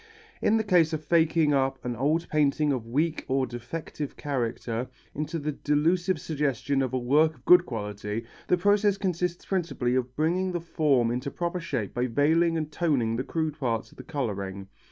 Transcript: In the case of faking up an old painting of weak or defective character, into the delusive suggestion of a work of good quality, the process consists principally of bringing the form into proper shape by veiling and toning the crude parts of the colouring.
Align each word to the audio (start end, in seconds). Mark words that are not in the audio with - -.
In 0.41 0.57
the 0.57 0.63
case 0.63 0.93
of 0.93 1.05
faking 1.05 1.53
up 1.53 1.77
an 1.85 1.95
old 1.95 2.27
painting 2.27 2.73
of 2.73 2.87
weak 2.87 3.23
or 3.27 3.45
defective 3.45 4.17
character, 4.17 4.89
into 5.13 5.37
the 5.37 5.51
delusive 5.51 6.19
suggestion 6.19 6.81
of 6.81 6.91
a 6.91 6.97
work 6.97 7.35
of 7.35 7.45
good 7.45 7.67
quality, 7.67 8.25
the 8.47 8.57
process 8.57 8.97
consists 8.97 9.45
principally 9.45 9.93
of 9.93 10.15
bringing 10.15 10.53
the 10.53 10.59
form 10.59 11.11
into 11.11 11.29
proper 11.29 11.59
shape 11.59 11.93
by 11.93 12.07
veiling 12.07 12.57
and 12.57 12.71
toning 12.71 13.15
the 13.15 13.23
crude 13.23 13.59
parts 13.59 13.91
of 13.91 13.97
the 13.97 14.03
colouring. 14.03 14.69